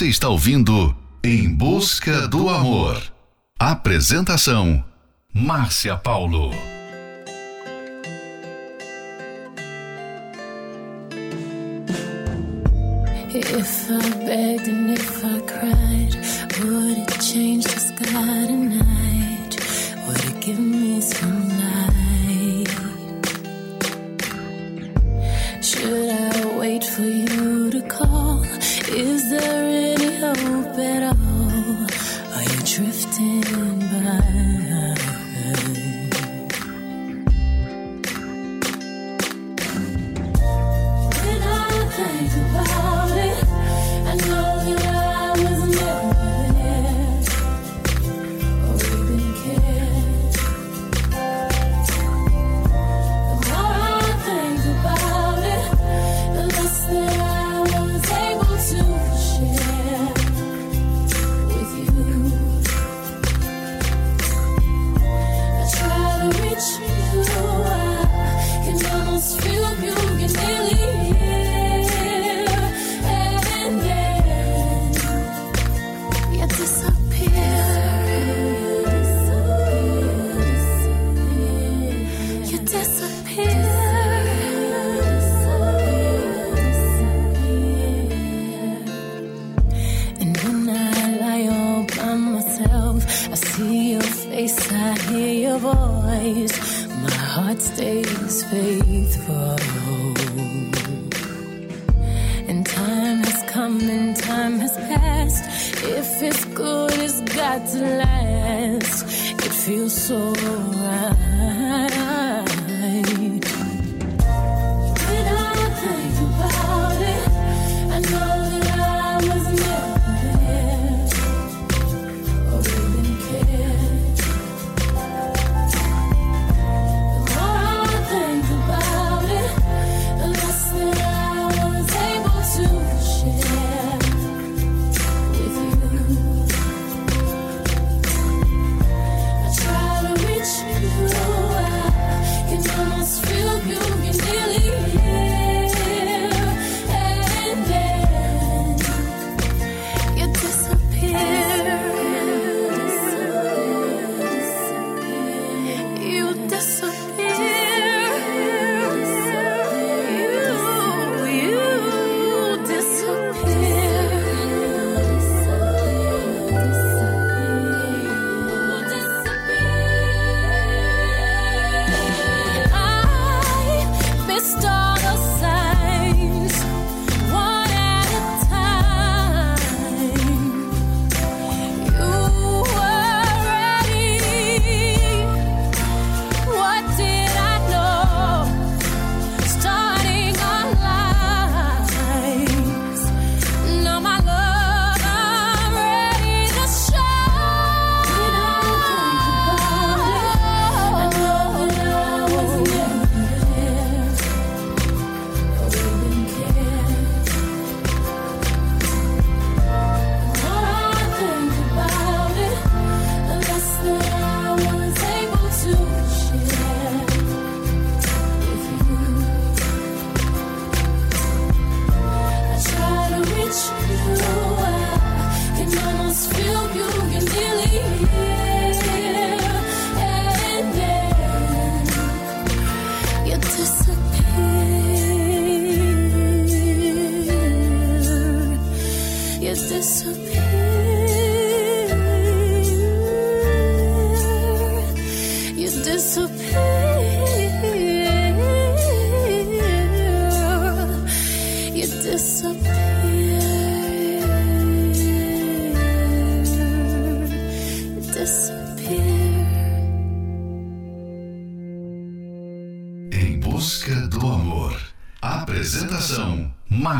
Você 0.00 0.08
está 0.08 0.30
ouvindo 0.30 0.96
Em 1.22 1.54
Busca 1.54 2.26
do 2.26 2.48
Amor. 2.48 3.02
Apresentação: 3.58 4.82
Márcia 5.30 5.94
Paulo. 5.94 6.54
If 13.34 13.90
if 14.94 15.19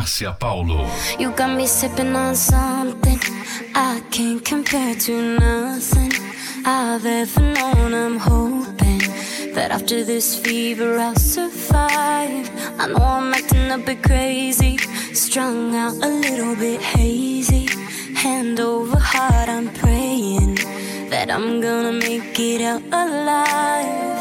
Márcia 0.01 0.32
Paulo. 0.38 0.86
You 1.18 1.30
got 1.32 1.55
me 1.55 1.66
sipping 1.66 2.16
on 2.16 2.34
something 2.34 3.20
I 3.74 4.01
can't 4.11 4.42
compare 4.42 4.94
to 4.94 5.38
nothing 5.38 6.12
I've 6.64 7.05
ever 7.05 7.40
known. 7.40 7.92
I'm 7.92 8.16
hoping 8.16 9.03
that 9.53 9.70
after 9.70 10.03
this 10.03 10.38
fever 10.38 10.96
I'll 10.96 11.14
survive. 11.16 12.48
I 12.80 12.86
know 12.86 13.05
I'm 13.18 13.34
acting 13.34 13.70
a 13.70 13.76
bit 13.76 14.03
crazy, 14.03 14.78
strung 15.12 15.76
out 15.76 15.96
a 16.03 16.09
little 16.09 16.57
bit 16.57 16.80
hazy. 16.80 17.68
Hand 18.14 18.59
over 18.59 18.98
heart, 18.98 19.51
I'm 19.51 19.68
praying 19.74 20.55
that 21.11 21.30
I'm 21.30 21.61
gonna 21.61 21.92
make 21.92 22.38
it 22.38 22.62
out 22.62 22.82
alive. 22.90 24.19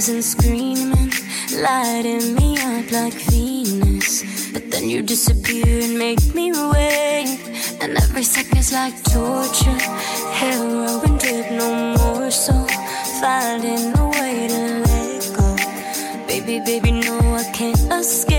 Stars 0.00 0.08
and 0.08 0.24
screaming, 0.24 1.12
lighting 1.62 2.34
me 2.34 2.58
up 2.58 2.90
like 2.92 3.14
Venus. 3.30 4.22
But 4.52 4.70
then 4.70 4.88
you 4.88 5.02
disappear 5.02 5.82
and 5.84 5.98
make 5.98 6.34
me 6.34 6.52
wait, 6.52 7.40
and 7.80 7.96
every 7.96 8.22
second's 8.22 8.72
like 8.72 8.94
torture. 9.04 9.80
Heroin 10.38 11.18
drip, 11.18 11.50
no 11.50 11.96
more 11.96 12.30
so, 12.30 12.66
finding 13.20 13.96
a 13.98 14.08
way 14.08 14.48
to 14.48 14.62
let 14.86 15.36
go. 15.36 15.56
Baby, 16.26 16.60
baby, 16.64 16.92
no, 16.92 17.18
I 17.34 17.44
can't 17.52 17.92
escape. 17.92 18.37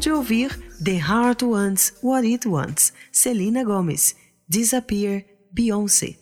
De 0.00 0.10
ouvir 0.10 0.58
The 0.82 0.96
Heart 0.96 1.42
Wants 1.42 1.92
What 2.02 2.26
It 2.26 2.48
Wants, 2.48 2.92
Selena 3.12 3.62
Gomez, 3.62 4.16
Disappear, 4.48 5.24
Beyoncé. 5.52 6.16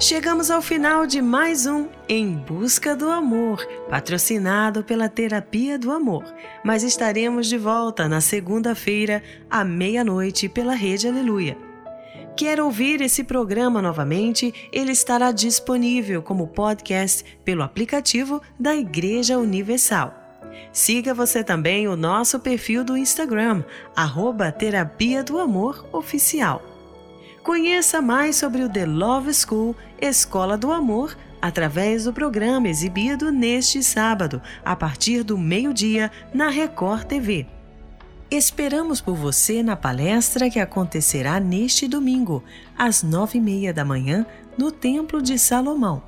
Chegamos 0.00 0.50
ao 0.50 0.60
final 0.60 1.06
de 1.06 1.22
mais 1.22 1.66
um 1.66 1.86
Em 2.08 2.34
Busca 2.34 2.94
do 2.96 3.08
Amor, 3.08 3.64
patrocinado 3.88 4.82
pela 4.82 5.08
Terapia 5.08 5.78
do 5.78 5.90
Amor. 5.92 6.24
Mas 6.64 6.82
estaremos 6.82 7.46
de 7.46 7.56
volta 7.56 8.08
na 8.08 8.20
segunda-feira, 8.20 9.22
à 9.48 9.64
meia-noite, 9.64 10.48
pela 10.48 10.74
Rede 10.74 11.08
Aleluia. 11.08 11.65
Quer 12.36 12.60
ouvir 12.60 13.00
esse 13.00 13.24
programa 13.24 13.80
novamente? 13.80 14.52
Ele 14.70 14.92
estará 14.92 15.32
disponível 15.32 16.22
como 16.22 16.46
podcast 16.46 17.24
pelo 17.42 17.62
aplicativo 17.62 18.42
da 18.60 18.76
Igreja 18.76 19.38
Universal. 19.38 20.14
Siga 20.70 21.14
você 21.14 21.42
também 21.42 21.88
o 21.88 21.96
nosso 21.96 22.38
perfil 22.38 22.84
do 22.84 22.94
Instagram, 22.94 23.64
arroba 23.96 24.52
Terapia 24.52 25.24
do 25.24 25.38
Amor 25.38 25.88
Oficial. 25.92 26.62
Conheça 27.42 28.02
mais 28.02 28.36
sobre 28.36 28.62
o 28.64 28.68
The 28.68 28.84
Love 28.84 29.32
School 29.32 29.74
Escola 29.98 30.58
do 30.58 30.70
Amor 30.70 31.16
através 31.40 32.04
do 32.04 32.12
programa 32.12 32.68
exibido 32.68 33.32
neste 33.32 33.82
sábado, 33.82 34.42
a 34.62 34.76
partir 34.76 35.22
do 35.22 35.38
meio-dia, 35.38 36.10
na 36.34 36.50
Record 36.50 37.04
TV. 37.04 37.55
Esperamos 38.28 39.00
por 39.00 39.14
você 39.14 39.62
na 39.62 39.76
palestra 39.76 40.50
que 40.50 40.58
acontecerá 40.58 41.38
neste 41.38 41.86
domingo, 41.86 42.42
às 42.76 43.04
nove 43.04 43.38
e 43.38 43.40
meia 43.40 43.72
da 43.72 43.84
manhã, 43.84 44.26
no 44.58 44.72
Templo 44.72 45.22
de 45.22 45.38
Salomão, 45.38 46.02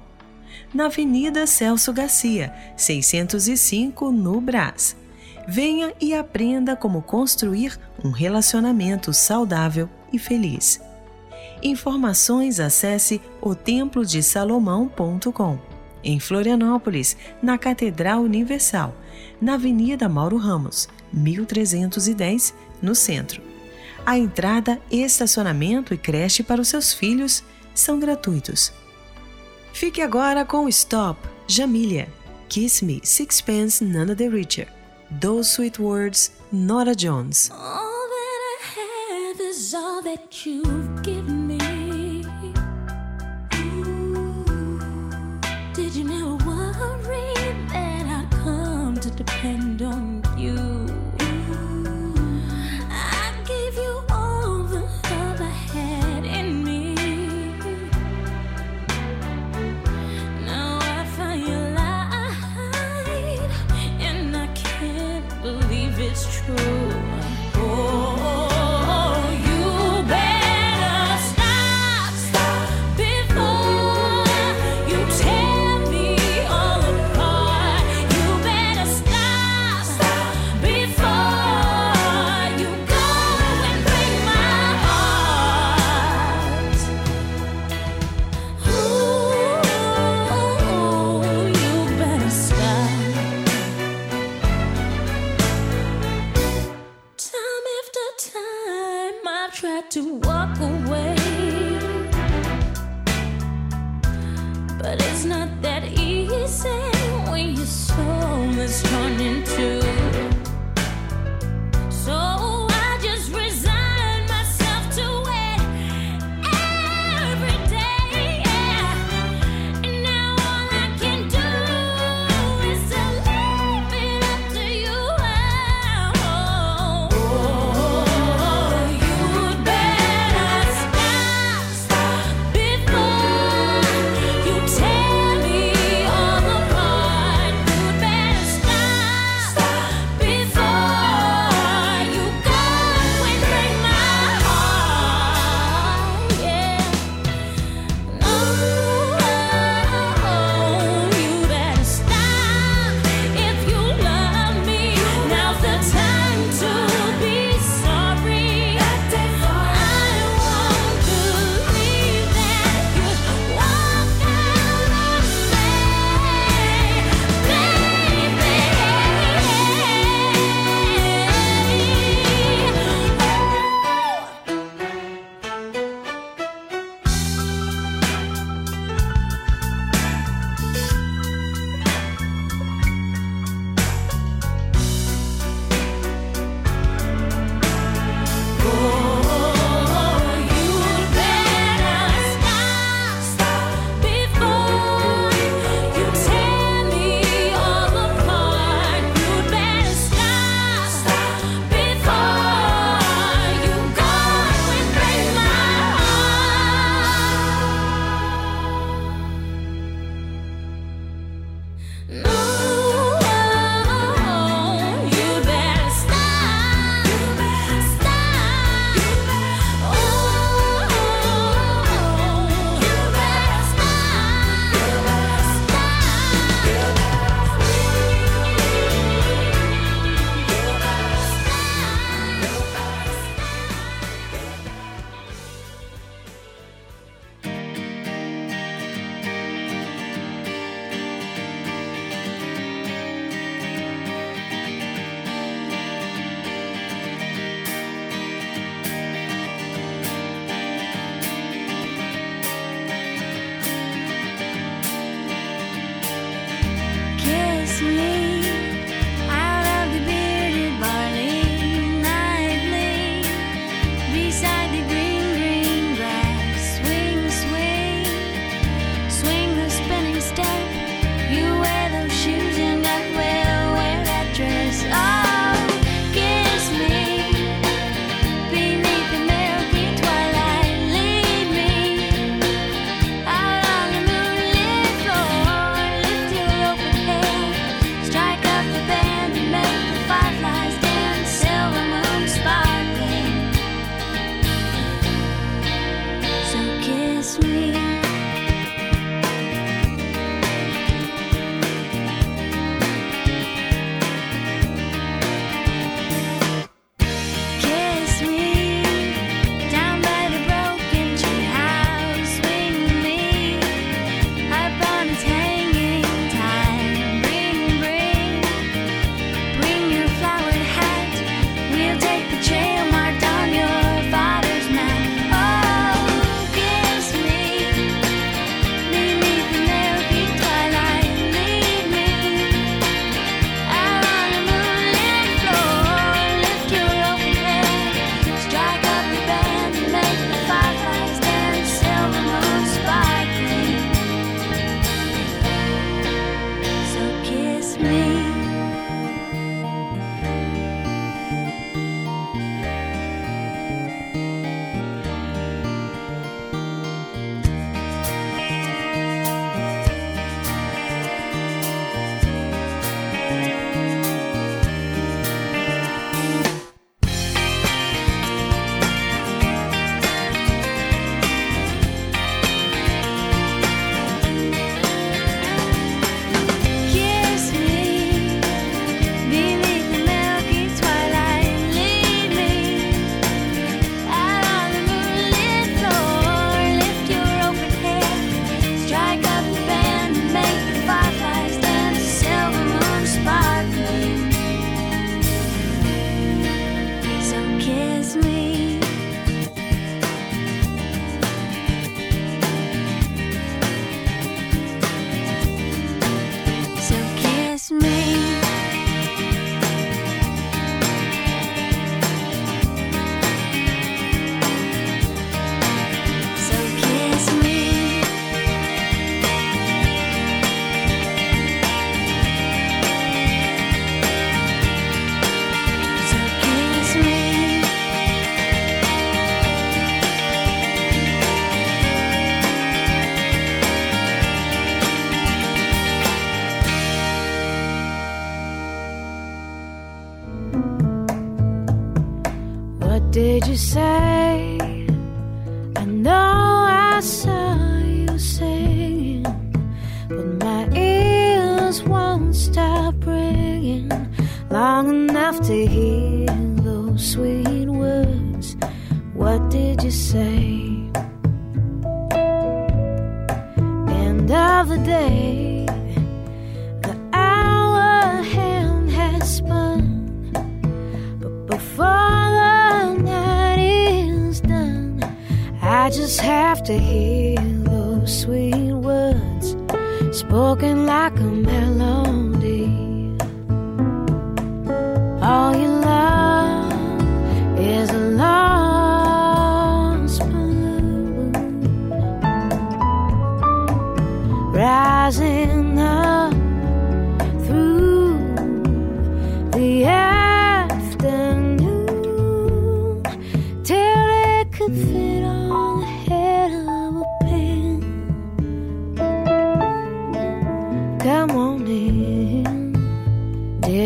na 0.74 0.86
Avenida 0.86 1.46
Celso 1.46 1.92
Garcia, 1.92 2.52
605, 2.76 4.10
no 4.10 4.40
Brás. 4.40 4.96
Venha 5.46 5.94
e 6.00 6.12
aprenda 6.12 6.74
como 6.74 7.02
construir 7.02 7.78
um 8.04 8.10
relacionamento 8.10 9.14
saudável 9.14 9.88
e 10.12 10.18
feliz. 10.18 10.80
Informações 11.62 12.58
acesse 12.58 13.20
otemplodesalomão.com. 13.40 15.56
Em 16.02 16.18
Florianópolis, 16.18 17.16
na 17.42 17.56
Catedral 17.56 18.22
Universal, 18.22 18.92
na 19.40 19.54
Avenida 19.54 20.08
Mauro 20.08 20.36
Ramos, 20.36 20.88
1310, 21.12 22.54
no 22.80 22.94
centro. 22.94 23.42
A 24.04 24.16
entrada, 24.16 24.80
estacionamento 24.90 25.92
e 25.92 25.98
creche 25.98 26.42
para 26.42 26.60
os 26.60 26.68
seus 26.68 26.94
filhos 26.94 27.42
são 27.74 27.98
gratuitos. 27.98 28.72
Fique 29.72 30.00
agora 30.00 30.44
com 30.44 30.68
Stop, 30.68 31.20
Jamília, 31.46 32.08
Kiss 32.48 32.84
Me, 32.84 33.00
Sixpence, 33.04 33.84
None 33.84 34.14
the 34.14 34.28
Richer, 34.28 34.66
Those 35.20 35.50
Sweet 35.50 35.80
Words, 35.80 36.32
Nora 36.50 36.94
Jones. 36.94 37.50
All 37.50 38.08
that 38.08 38.40
I 38.50 39.34
have 39.34 39.40
is 39.40 39.74
all 39.74 40.02
that 40.02 40.46
you've 40.46 41.02
given 41.02 41.46
me. 41.46 41.58
Did 45.74 45.94
you 45.94 46.04
never 46.04 46.37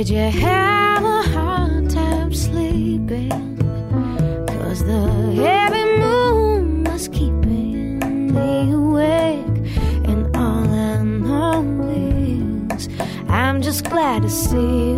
Did 0.02 0.10
you 0.10 0.40
have 0.40 1.04
a 1.04 1.22
hard 1.30 1.88
time 1.88 2.34
sleeping? 2.34 3.56
Cause 4.48 4.82
the 4.84 5.08
heavy 5.36 5.84
moon 6.00 6.82
was 6.82 7.06
keeping 7.06 8.00
me 8.34 8.72
awake. 8.72 9.46
And 10.08 10.36
all 10.36 10.68
I 10.68 11.04
know 11.04 11.62
is 12.74 12.88
I'm 13.28 13.62
just 13.62 13.88
glad 13.88 14.22
to 14.22 14.28
see 14.28 14.91